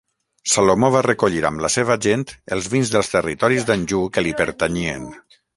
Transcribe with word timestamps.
Salomó 0.53 0.87
va 0.95 1.03
recollir 1.07 1.43
amb 1.49 1.61
la 1.65 1.71
seva 1.75 1.97
gent 2.07 2.25
els 2.57 2.71
vins 2.73 2.95
dels 2.97 3.13
territoris 3.15 3.69
d'Anjou 3.71 4.11
que 4.17 4.25
li 4.29 4.37
pertanyien. 4.45 5.11